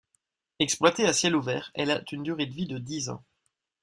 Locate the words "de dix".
2.65-3.09